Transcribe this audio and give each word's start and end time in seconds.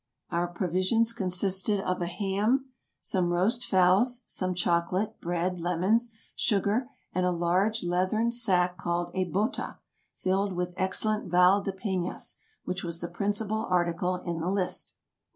Our 0.31 0.47
provisions 0.47 1.13
consisted 1.13 1.79
of 1.79 2.01
a 2.01 2.07
ham, 2.07 2.71
some 3.01 3.29
roast 3.31 3.63
fowls, 3.63 4.23
some 4.25 4.55
chocolate, 4.55 5.21
bread, 5.21 5.59
lemons, 5.59 6.11
sugar, 6.35 6.89
and 7.13 7.23
a 7.23 7.29
large 7.31 7.83
leathern 7.83 8.31
sack 8.31 8.77
called 8.77 9.11
a 9.13 9.25
bota, 9.25 9.77
filled 10.15 10.53
with 10.53 10.73
excellent 10.75 11.29
Val 11.29 11.61
de 11.61 11.71
Penas, 11.71 12.37
which 12.65 12.83
was 12.83 12.99
the 12.99 13.09
principal 13.09 13.67
article 13.69 14.15
in 14.15 14.39
the 14.39 14.49
list. 14.49 14.95